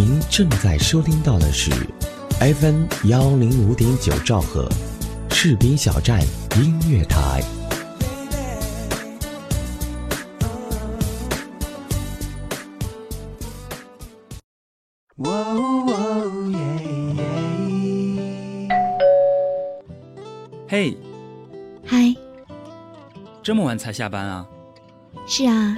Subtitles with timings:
[0.00, 1.72] 您正在收听到的是
[2.38, 4.68] FM 幺零五点九兆赫，
[5.28, 6.22] 赤兵小站
[6.54, 7.42] 音乐台。
[20.68, 20.96] 嘿，
[21.84, 22.14] 嗨，
[23.42, 24.46] 这么晚才下班啊？
[25.26, 25.76] 是啊，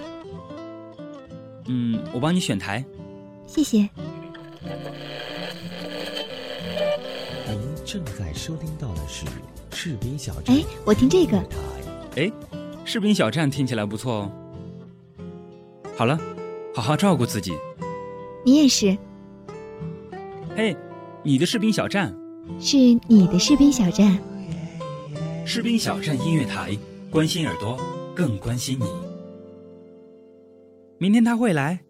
[1.69, 2.85] 嗯，我帮你选台。
[3.47, 3.89] 谢谢。
[7.93, 9.27] 正在收听到的是
[9.73, 10.55] 士兵小站。
[10.55, 11.37] 哎，我听这个。
[12.15, 12.31] 哎，
[12.85, 14.33] 士兵小站听起来不错哦。
[15.97, 16.17] 好了，
[16.73, 17.51] 好好照顾自己。
[18.47, 18.97] 你也是。
[20.57, 20.77] 嘿，
[21.25, 22.17] 你的士兵小站。
[22.61, 22.77] 是
[23.09, 24.17] 你的士兵小站。
[25.45, 26.79] 士兵小站音乐台，
[27.11, 27.77] 关心耳朵，
[28.15, 28.85] 更关心你。
[30.99, 31.81] 明天他会来，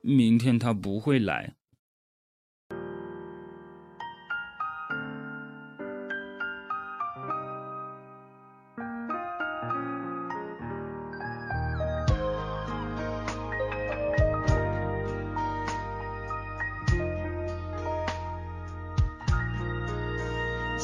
[0.00, 1.56] 明天他不会来。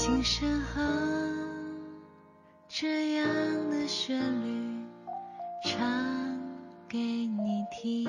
[0.02, 0.80] 轻声哼，
[2.66, 3.26] 这样
[3.70, 4.82] 的旋律
[5.62, 5.78] 唱
[6.88, 8.08] 给你听。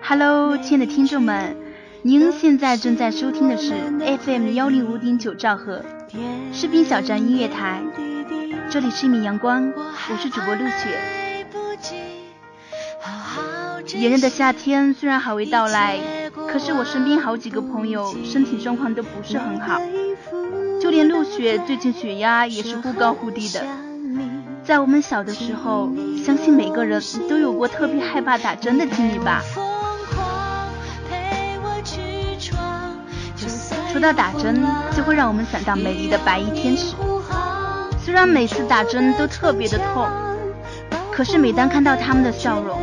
[0.00, 1.54] Hello，亲爱的听众们，
[2.00, 3.74] 您现在正在收听的是
[4.24, 5.84] FM 幺零五点九兆赫
[6.54, 7.82] 士兵小站音乐台，
[8.70, 11.44] 这里是一米阳光，我是主播陆雪。
[13.98, 15.98] 炎热的夏天虽然还未到来，
[16.30, 19.80] 可是我身边好几个朋友身体状况都不是很好，
[20.88, 23.62] 就连陆雪最近血压也是忽高忽低的。
[24.64, 25.90] 在我们小的时候，
[26.24, 29.42] 相信每个人都有过特别害怕打针的经历吧。
[33.92, 34.64] 说到打针，
[34.96, 36.94] 就会让我们想到美丽的白衣天使。
[38.02, 40.08] 虽然每次打针都特别的痛，
[41.12, 42.80] 可是每当看到他们的笑容，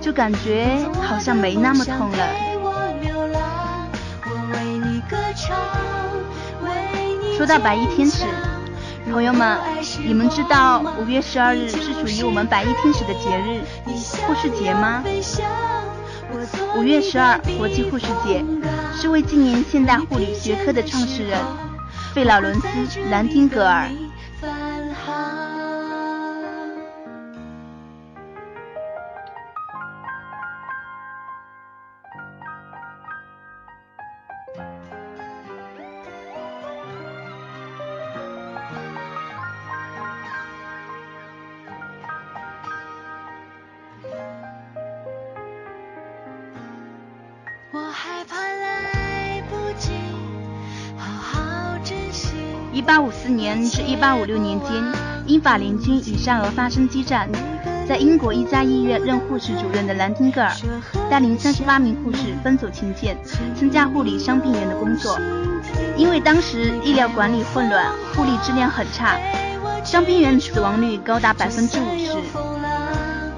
[0.00, 2.26] 就感觉好像没那么痛了。
[7.40, 8.26] 说到白衣天使，
[9.10, 9.58] 朋友们，
[10.06, 13.62] 你们知道五月十二日是属于我们白衣天使的节日——
[14.28, 15.02] 护士节吗？
[16.76, 18.44] 五月十二国际护士节
[18.94, 21.38] 是为纪念现代护理学科的创始人
[22.12, 22.68] 费劳伦斯·
[23.10, 23.88] 兰丁格尔。
[52.90, 54.70] 八五四年至一八五六年间，
[55.24, 57.28] 英法联军与沙俄发生激战。
[57.88, 60.50] 在英国一家医院任护士主任的兰丁格尔，
[61.08, 63.16] 带领三十八名护士奔走前线，
[63.54, 65.16] 参加护理伤病员的工作。
[65.96, 69.16] 因为当时医疗管理混乱，护理质量很差，
[69.84, 72.18] 伤病员死亡率高达百分之五十。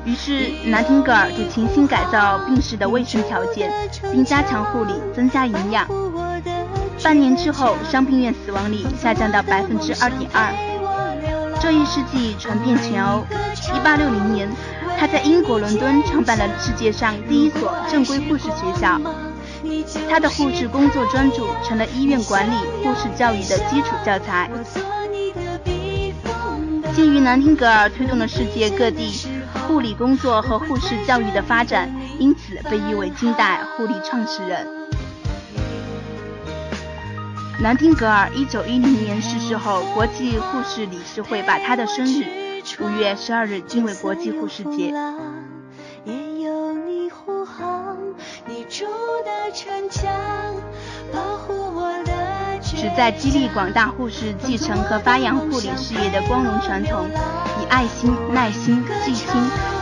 [0.07, 3.71] 于是，兰丁格尔就潜心改造病室的卫生条件，
[4.11, 5.87] 并加强护理，增加营养。
[7.03, 10.53] 半年之后，伤病院死亡率下降到百分之二点二。
[11.61, 13.25] 这一事迹传遍全欧。
[13.75, 14.49] 一八六零年，
[14.99, 19.01] 他在英国伦敦创办了世界上第一所正规护士学校。
[20.09, 24.49] 他的护士工作专注成了医院管理、护士教育的基础教材。
[26.95, 29.13] 鉴于南丁格尔推动了世界各地
[29.67, 34.82] 护理工作和护士教育的发展，因此被誉为近代护理创始人。
[37.63, 42.25] 南丁格尔一九一零年逝世后，国际护士理事会把他的生日
[42.81, 44.93] 五月十二日定为国际护士节。
[46.05, 47.97] 也有你护航，
[48.49, 48.87] 你筑
[49.25, 50.11] 的城墙，
[51.13, 52.13] 保护我的
[52.61, 57.07] 旨在激励广大护士继承和发扬护理事业的光荣传统，
[57.61, 59.29] 以爱心、耐心、细心、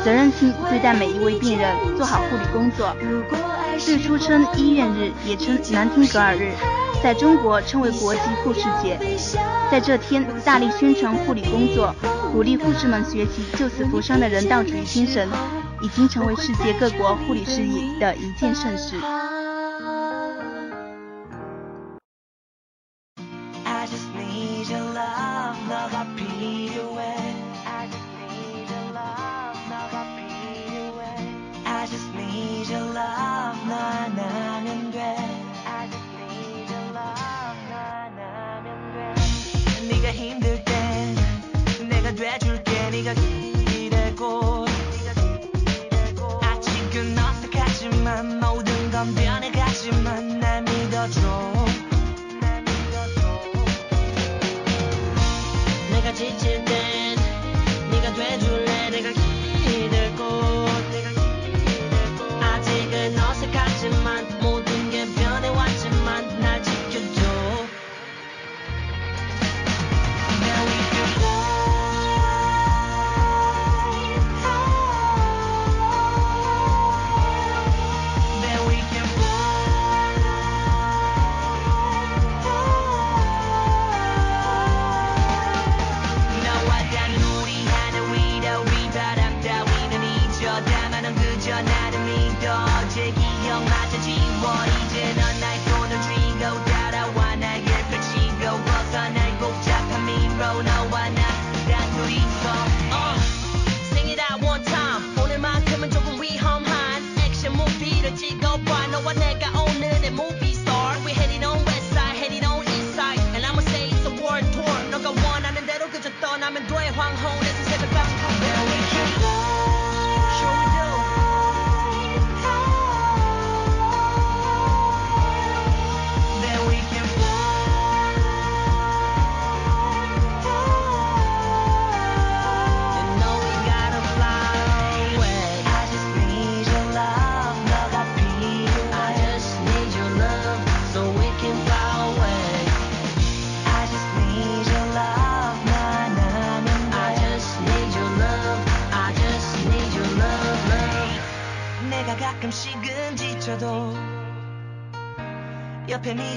[0.05, 2.94] 责任心对待每一位病人，做好护理工作。
[3.79, 6.53] 最初称医院日，也称南丁格尔日。
[7.02, 8.99] 在中国称为国际护士节，
[9.70, 11.94] 在这天大力宣传护理工作，
[12.31, 15.26] 鼓励护士们学习救死扶伤的人道主义精神，
[15.81, 18.97] 已经成为世界各国护理事业的一件盛事。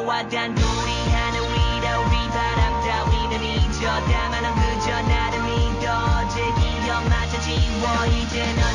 [0.00, 8.54] 너와 단둘이 하는 위로 비바람 따위는 잊어 다만 그저 나를 믿어 제 기억마저 지워 이제
[8.54, 8.69] 넌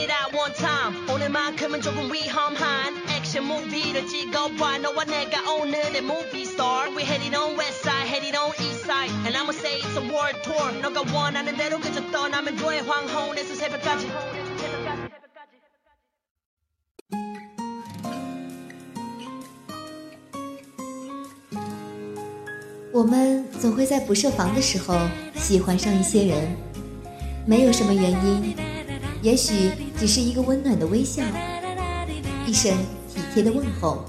[0.00, 6.88] it out one time 오늘만큼은 조금 위험한 액션 무비를 찍어봐 너와 내가 오늘의 movie star
[6.94, 10.40] We heading on west side heading on east side And I'ma say it's a world
[10.42, 14.08] tour 너가 원하는 대로 그저 떠나면 돼 황혼에서 새벽까지
[22.92, 24.96] 我们总会在不设防的时候
[25.34, 26.56] 喜欢上一些人，
[27.44, 28.56] 没有什么原因，
[29.21, 31.21] 也许只是一个温暖的微笑，
[32.47, 32.75] 一声
[33.07, 34.03] 体贴的问候。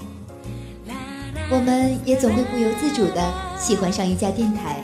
[1.51, 4.83] 我们也总会不由自主的喜欢上一家电台，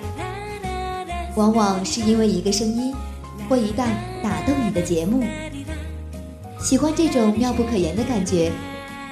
[1.35, 2.94] 往往是因为一个声音
[3.49, 3.88] 或一段
[4.23, 5.25] 打动你的节目。
[6.61, 8.52] 喜欢这种妙不可言的感觉，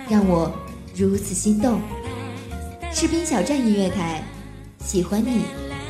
[0.08, 0.52] 让我
[0.94, 1.80] 如此心动。
[2.92, 4.22] 士兵小站音乐台。
[4.84, 5.40] 喜欢你，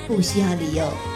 [0.09, 1.15] 不需要理由。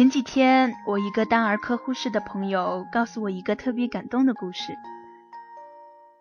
[0.00, 4.78] 前几天，我一个当儿科护士的朋友告诉我一个特别感动的故事。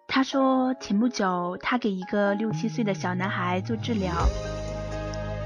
[0.06, 4.12] 他说，前不久他给一个六七岁的小男孩做治疗，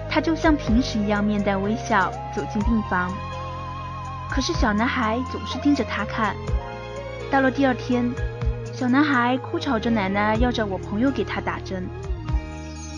[0.09, 3.13] 他就像平时一样面带微笑走进病房，
[4.31, 6.35] 可是小男孩总是盯着他看。
[7.29, 8.11] 到了第二天，
[8.73, 11.87] 小男孩哭吵着奶奶要找我朋友给他打针。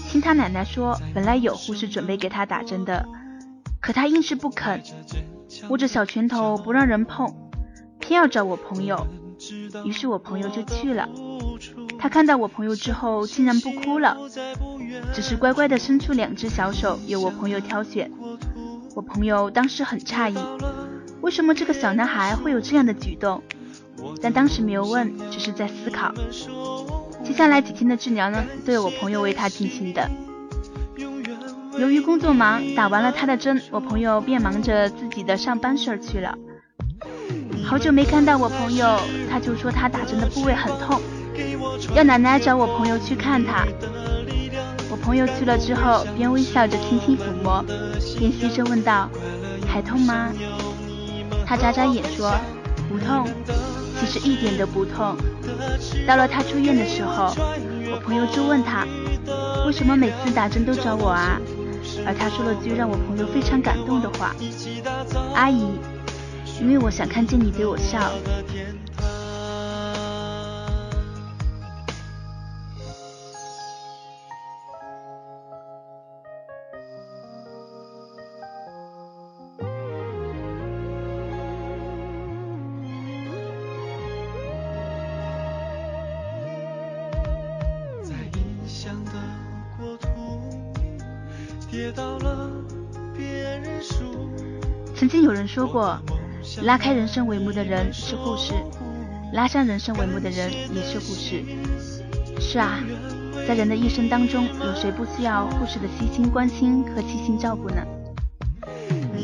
[0.08, 3.06] 听他奶奶说，本来有护士准备给他打针的，
[3.86, 4.82] 可他硬是不肯，
[5.70, 7.32] 握着小拳头不让人碰，
[8.00, 9.06] 偏要找我朋友。
[9.84, 11.08] 于是我朋友就去了。
[12.00, 14.18] 他看到我朋友之后，竟然不哭了，
[15.14, 18.12] 只是乖乖地伸出两只小手，由我朋友挑选。
[18.96, 20.38] 我朋友当时很诧异，
[21.22, 23.44] 为什么这个小男孩会有这样的举动？
[24.20, 26.12] 但当时没有问，只是在思考。
[27.24, 30.10] 接下来几天的治疗呢，都有我朋友为他进行的。
[31.78, 36.34] 由于工作忙，打完了他的针，我朋友便忙着自己的上班事儿去了。
[37.64, 41.02] 好久没看到我朋友，他就说他打针的部位很痛，
[41.96, 43.66] 要奶奶找我朋友去看他。
[44.90, 47.64] 我朋友去了之后，边微笑着轻轻抚摸，
[48.18, 49.10] 边细声问道
[49.68, 50.32] ：“还痛吗？”
[51.46, 52.34] 他眨眨眼说
[52.88, 53.28] ：“不痛，
[54.00, 55.16] 其实一点都不痛。”
[56.08, 57.36] 到了他出院的时候，
[57.92, 58.86] 我朋友就问他
[59.68, 61.42] ：“为什么每次打针都找我啊？”
[62.06, 64.36] 而他说了句让我朋友非常感动的话
[65.36, 65.66] ：“阿姨，
[66.60, 68.00] 因为我想看见你对我笑。”
[95.56, 95.98] 说过，
[96.64, 98.54] 拉开人生帷幕的人是护士，
[99.32, 101.46] 拉上人生帷幕的人也是护士。
[102.42, 102.84] 是啊，
[103.48, 107.78] 在人的一生当中，有谁不需要护士的细心关心和细心照顾呢？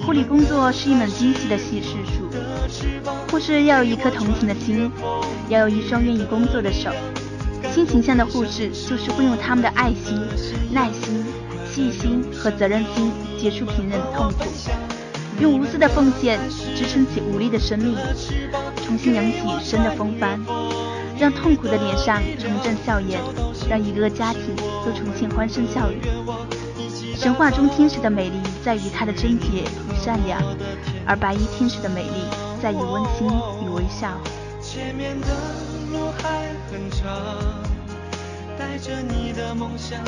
[0.05, 2.29] 护理工作是一门精细的细事术，
[3.29, 4.89] 护士要有一颗同情的心，
[5.49, 6.91] 要有一双愿意工作的手。
[7.73, 10.17] 新形象的护士就是会用他们的爱心、
[10.71, 11.25] 耐心、
[11.69, 14.45] 细心和责任心结束病人的痛苦。
[15.39, 16.39] 用无私的奉献
[16.75, 17.95] 支撑起无力的生命，
[18.85, 20.39] 重新扬起生的风帆，
[21.17, 23.19] 让痛苦的脸上重振笑颜，
[23.69, 25.99] 让一个个家庭都重现欢声笑语。
[27.15, 30.41] 神话中天使的美丽在于她的贞洁与善良，
[31.05, 32.25] 而白衣天使的美丽
[32.61, 33.27] 在于温馨
[33.63, 34.17] 与微笑。
[34.61, 35.27] 前面的
[35.91, 37.07] 路还很长，
[38.57, 39.99] 带着你的梦想，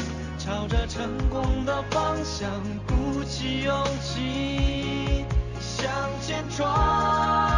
[0.46, 2.52] 朝着成功的方向，
[2.86, 5.26] 鼓起勇气。
[5.62, 5.90] 向
[6.22, 7.53] 前闯。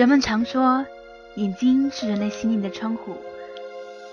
[0.00, 0.86] 人们常说，
[1.34, 3.18] 眼睛是人类心灵的窗户，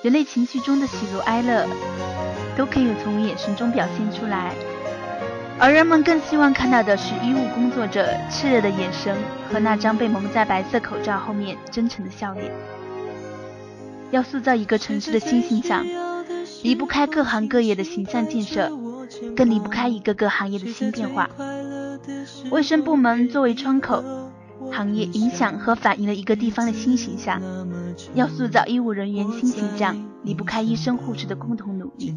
[0.01, 1.65] 人类情绪中的喜怒哀乐，
[2.58, 4.51] 都可以从眼神中表现出来。
[5.58, 9.15] 而人们更希望看到的是医务工作者炽热的眼神
[9.50, 12.51] 和那张被蒙在白色口罩后面真诚的笑脸。
[14.12, 15.86] 要塑造一个城市的新形象，
[16.63, 18.70] 离不开各行各业的形象建设，
[19.38, 21.29] 更离不开一个个行业的新变化。
[22.51, 24.03] 卫生部门作为窗口。
[24.72, 27.42] 行业影响和反映了一个地方的新形象。
[28.14, 32.16] 要塑造医务人员新形象，离不开医生护士的共同努力。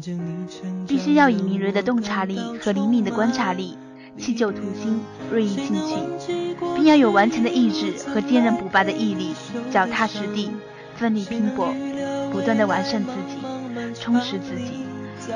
[0.87, 3.77] 必须要以敏锐的洞察力和灵敏的观察力，
[4.17, 4.99] 弃旧图新，
[5.31, 5.75] 锐意进
[6.19, 9.33] 取，并要有顽强的意志和坚韧不拔的毅力，
[9.71, 10.51] 脚踏实地，
[10.95, 11.73] 奋力拼搏，
[12.31, 13.37] 不断的完善自己，
[13.99, 14.85] 充实自己，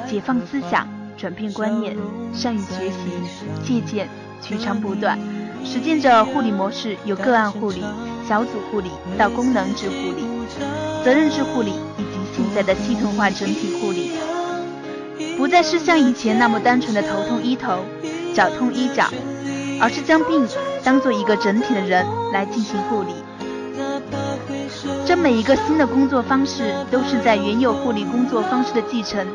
[0.08, 1.98] 解放思想，转变观念，
[2.34, 2.98] 善于学习，
[3.64, 4.08] 借鉴，
[4.42, 5.18] 取长补短。
[5.65, 7.84] 实践着护理模式，由个案护理、
[8.29, 10.24] 小组护理到功能制护理、
[11.03, 14.12] 责任制护理，以及现在的系统化整体护理，
[15.38, 17.79] 不再是像以前那么单纯的头痛医头、
[18.34, 19.10] 脚痛医脚，
[19.81, 20.48] 而是将病
[20.84, 23.10] 当做一个整体的人来进行护理。
[25.05, 29.25] 这每一个新的工作方式，都是在原有护理工作方式的继承，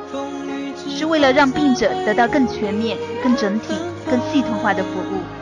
[0.89, 3.75] 是为了让病者得到更全面、更整体、
[4.09, 5.40] 更系统化的服务。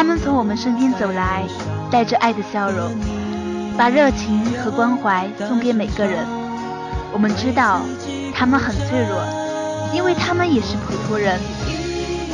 [0.00, 1.44] 他们从我们身边走来，
[1.90, 2.90] 带着爱的笑容，
[3.76, 6.26] 把热情和关怀送给每个人。
[7.12, 7.82] 我们知道
[8.34, 9.22] 他们很脆弱，
[9.94, 11.38] 因为他们也是普通人，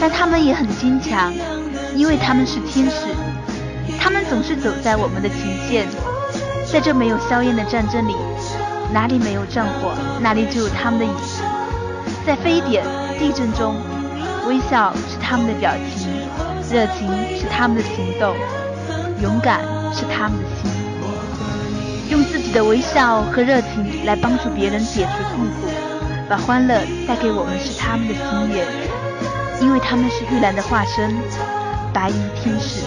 [0.00, 1.34] 但他们也很坚强，
[1.96, 3.08] 因为他们是天使。
[3.98, 5.88] 他们总是走在我们的前线，
[6.72, 8.14] 在这没有硝烟的战争里，
[8.92, 11.42] 哪里没有战火，哪里就有他们的影子。
[12.24, 12.84] 在非典、
[13.18, 13.74] 地震中，
[14.46, 16.05] 微笑是他们的表情，
[16.70, 17.08] 热情
[17.38, 18.34] 是他们的行动，
[19.22, 19.60] 勇敢
[19.94, 20.70] 是他们的心。
[22.10, 25.68] 用自己的微笑和热情来帮助别人解除痛苦，
[26.28, 28.22] 把欢乐带给我们是他们的心
[28.54, 28.66] 愿，
[29.60, 31.14] 因为他们是玉兰的化身，
[31.92, 32.82] 白衣天使。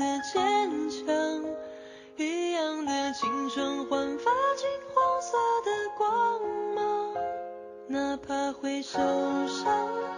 [0.00, 1.44] 的坚强
[2.16, 6.40] 一样的青春焕发金黄色的光
[6.74, 7.14] 芒
[7.86, 8.98] 哪怕会受
[9.46, 10.09] 伤。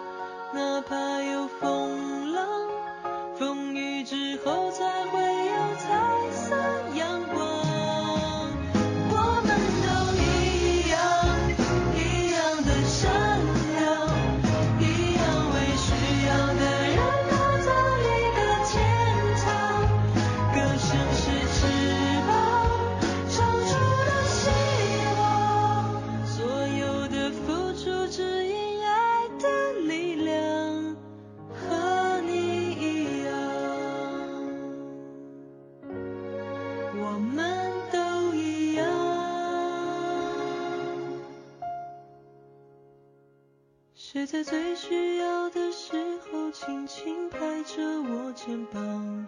[44.33, 49.27] 在最需要的时候轻轻拍着我肩膀？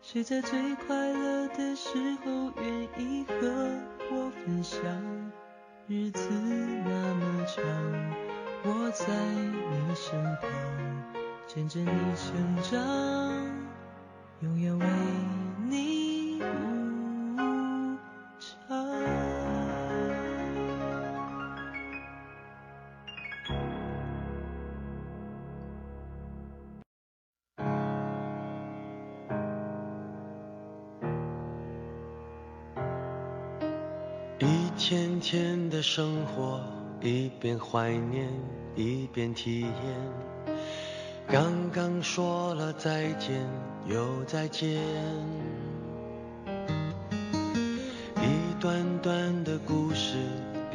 [0.00, 1.90] 谁在最快乐的时
[2.24, 3.34] 候愿意和
[4.10, 4.80] 我分享？
[5.86, 7.62] 日子那么长，
[8.64, 10.50] 我在你身旁，
[11.46, 12.80] 见证你成长，
[14.40, 14.86] 永远为
[34.78, 36.60] 天天的生活，
[37.00, 38.28] 一边怀念
[38.76, 39.72] 一边体验。
[41.26, 43.40] 刚刚说了再见，
[43.88, 44.78] 又再见。
[48.16, 50.18] 一段段的故事，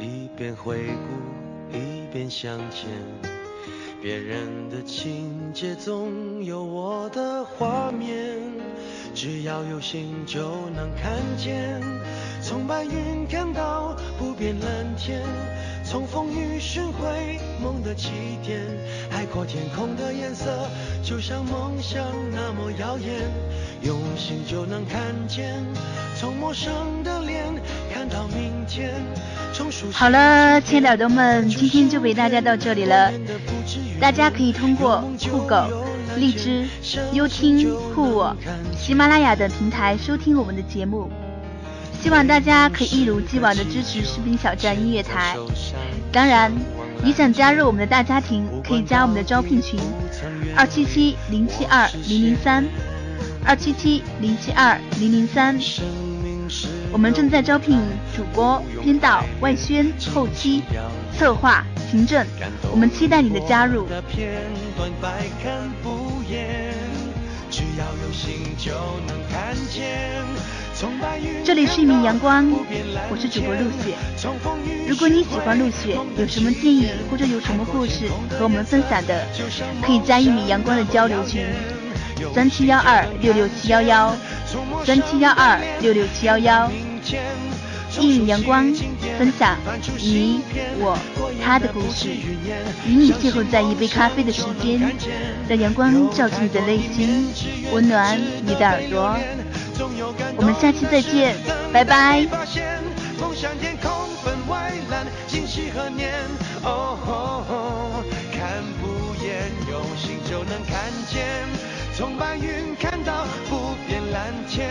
[0.00, 2.90] 一边回顾一边向前。
[4.02, 8.36] 别人的情节总有我的画面，
[9.14, 11.71] 只要有心就能看见。
[12.42, 15.22] 从白云看到不变蓝天，
[15.84, 18.10] 从风雨寻回梦的起
[18.44, 18.60] 点。
[19.08, 20.68] 海阔天空的颜色，
[21.04, 22.02] 就像梦想
[22.32, 23.30] 那么耀眼。
[23.82, 25.64] 用心就能看见，
[26.16, 26.72] 从陌生
[27.04, 27.44] 的脸
[27.94, 28.92] 看到明天。
[29.92, 33.12] 好了，亲爱的耳朵们，今天就陪大家到这里了。
[34.00, 35.68] 大家可以通过酷狗、
[36.16, 36.66] 荔枝、
[37.12, 38.36] 优听、酷我、
[38.76, 41.08] 喜马拉雅等平台收听我们的节目。
[42.02, 45.36] 希望大家可以一如既往的支持士兵小站音乐台。
[46.10, 46.52] 当然，
[47.04, 49.78] 你想加入我们的大家庭，可以加我们的招聘群：
[50.56, 52.64] 二七七零七二零零三，
[53.46, 55.56] 二七七零七二零零三。
[56.90, 57.78] 我们正在招聘
[58.16, 60.64] 主播、编导、外宣、后期、
[61.16, 62.26] 策划、行政，
[62.72, 63.86] 我们期待你的加入。
[71.44, 72.50] 这里是一米阳光，
[73.08, 73.94] 我是主播陆雪。
[74.88, 79.24] 如果你喜欢陆雪，有什么建议或者有什么故事和我们分享的，
[79.80, 81.46] 可以加一米阳光的交流群：
[82.34, 84.16] 三七幺二六六七幺幺，
[84.84, 86.70] 三七幺二六六七幺幺。
[88.00, 88.72] 一米阳光，
[89.18, 89.56] 分享
[89.98, 90.40] 你
[90.78, 90.98] 我
[91.44, 92.08] 他的故事，
[92.88, 94.80] 与你邂逅在一杯咖啡的时间，
[95.46, 97.28] 让阳光照进你的内心，
[97.72, 99.16] 温暖你的耳朵。
[100.36, 101.36] 我们下期再见，
[101.72, 102.24] 拜拜。
[103.20, 103.90] 梦想天空
[104.22, 106.12] 分外蓝，惊喜和年。
[106.62, 111.26] 哦，看不厌，用心就能看见。
[111.94, 114.70] 从白云看到不变蓝天，